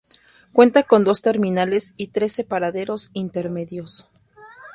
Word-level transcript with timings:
Cuenta 0.51 0.81
con 0.81 1.03
dos 1.03 1.21
terminales 1.21 1.93
y 1.95 2.07
trece 2.07 2.43
paraderos 2.43 3.11
intermedios. 3.13 4.07